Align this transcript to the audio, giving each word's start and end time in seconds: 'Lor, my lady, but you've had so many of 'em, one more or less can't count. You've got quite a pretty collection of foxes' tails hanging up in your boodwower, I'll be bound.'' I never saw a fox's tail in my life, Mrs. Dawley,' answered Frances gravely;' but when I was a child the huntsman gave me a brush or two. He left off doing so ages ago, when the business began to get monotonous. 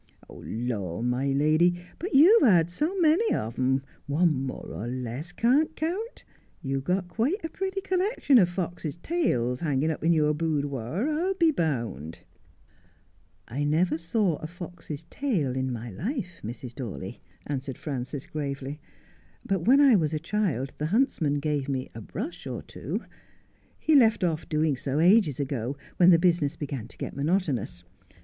'Lor, 0.29 1.03
my 1.03 1.27
lady, 1.31 1.79
but 1.99 2.15
you've 2.15 2.41
had 2.41 2.71
so 2.71 2.97
many 2.99 3.35
of 3.35 3.59
'em, 3.59 3.83
one 4.07 4.33
more 4.41 4.65
or 4.73 4.87
less 4.87 5.31
can't 5.31 5.75
count. 5.75 6.25
You've 6.63 6.85
got 6.85 7.07
quite 7.07 7.45
a 7.45 7.49
pretty 7.49 7.81
collection 7.81 8.39
of 8.39 8.49
foxes' 8.49 8.95
tails 9.03 9.59
hanging 9.59 9.91
up 9.91 10.03
in 10.03 10.11
your 10.11 10.33
boodwower, 10.33 11.07
I'll 11.07 11.35
be 11.35 11.51
bound.'' 11.51 12.21
I 13.47 13.63
never 13.63 13.99
saw 13.99 14.37
a 14.37 14.47
fox's 14.47 15.03
tail 15.11 15.55
in 15.55 15.71
my 15.71 15.91
life, 15.91 16.41
Mrs. 16.43 16.73
Dawley,' 16.73 17.21
answered 17.45 17.77
Frances 17.77 18.25
gravely;' 18.25 18.79
but 19.45 19.65
when 19.67 19.79
I 19.79 19.95
was 19.95 20.15
a 20.15 20.19
child 20.19 20.73
the 20.79 20.87
huntsman 20.87 21.35
gave 21.35 21.69
me 21.69 21.91
a 21.93 22.01
brush 22.01 22.47
or 22.47 22.63
two. 22.63 23.03
He 23.77 23.93
left 23.93 24.23
off 24.23 24.49
doing 24.49 24.75
so 24.77 24.99
ages 24.99 25.39
ago, 25.39 25.77
when 25.97 26.09
the 26.09 26.17
business 26.17 26.55
began 26.55 26.87
to 26.87 26.97
get 26.97 27.15
monotonous. 27.15 27.83